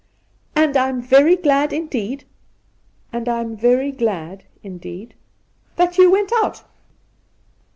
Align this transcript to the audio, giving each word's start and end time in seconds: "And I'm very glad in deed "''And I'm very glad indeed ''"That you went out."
"And 0.55 0.75
I'm 0.77 0.99
very 0.99 1.35
glad 1.35 1.71
in 1.71 1.85
deed 1.85 2.25
"''And 3.13 3.29
I'm 3.29 3.55
very 3.55 3.91
glad 3.91 4.45
indeed 4.63 5.13
''"That 5.75 5.99
you 5.99 6.09
went 6.09 6.31
out." 6.41 6.63